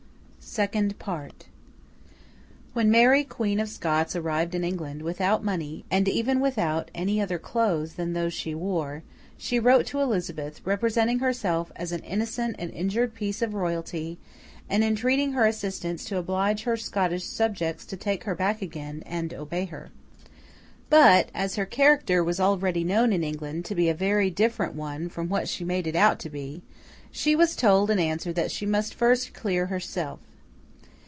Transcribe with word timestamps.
SECOND 0.43 0.99
PART 0.99 1.45
When 2.73 2.91
Mary 2.91 3.23
Queen 3.23 3.57
of 3.61 3.69
Scots 3.69 4.17
arrived 4.17 4.53
in 4.53 4.65
England, 4.65 5.01
without 5.01 5.45
money 5.45 5.85
and 5.89 6.09
even 6.09 6.41
without 6.41 6.91
any 6.93 7.21
other 7.21 7.39
clothes 7.39 7.93
than 7.93 8.11
those 8.11 8.33
she 8.33 8.53
wore, 8.53 9.01
she 9.37 9.59
wrote 9.61 9.85
to 9.85 10.01
Elizabeth, 10.01 10.59
representing 10.65 11.19
herself 11.19 11.71
as 11.77 11.93
an 11.93 12.01
innocent 12.03 12.57
and 12.59 12.69
injured 12.71 13.13
piece 13.13 13.41
of 13.41 13.53
Royalty, 13.53 14.17
and 14.69 14.83
entreating 14.83 15.31
her 15.33 15.45
assistance 15.45 16.03
to 16.03 16.17
oblige 16.17 16.63
her 16.63 16.75
Scottish 16.75 17.23
subjects 17.23 17.85
to 17.85 17.95
take 17.95 18.25
her 18.25 18.35
back 18.35 18.61
again 18.61 19.03
and 19.05 19.33
obey 19.33 19.63
her. 19.65 19.89
But, 20.89 21.29
as 21.33 21.55
her 21.55 21.65
character 21.65 22.25
was 22.25 22.41
already 22.41 22.83
known 22.83 23.13
in 23.13 23.23
England 23.23 23.63
to 23.65 23.75
be 23.75 23.87
a 23.87 23.93
very 23.93 24.29
different 24.29 24.73
one 24.73 25.07
from 25.07 25.29
what 25.29 25.47
she 25.47 25.63
made 25.63 25.87
it 25.87 25.95
out 25.95 26.19
to 26.19 26.29
be, 26.29 26.61
she 27.09 27.37
was 27.37 27.55
told 27.55 27.89
in 27.89 27.99
answer 27.99 28.33
that 28.33 28.51
she 28.51 28.65
must 28.65 28.93
first 28.95 29.33
clear 29.33 29.67
herself. 29.67 30.19